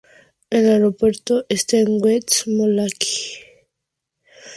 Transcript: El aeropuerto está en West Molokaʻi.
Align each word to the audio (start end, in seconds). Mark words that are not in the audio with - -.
El 0.49 0.67
aeropuerto 0.67 1.45
está 1.47 1.77
en 1.77 2.01
West 2.03 2.47
Molokaʻi. 2.47 3.37